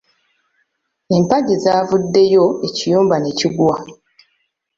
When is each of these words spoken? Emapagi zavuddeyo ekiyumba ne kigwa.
Emapagi 1.13 1.55
zavuddeyo 1.63 2.45
ekiyumba 2.67 3.15
ne 3.19 3.31
kigwa. 3.39 3.75